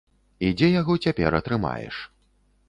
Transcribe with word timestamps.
І 0.45 0.47
дзе 0.61 0.69
яго 0.81 0.95
цяпер 1.07 1.37
атрымаеш. 1.41 2.01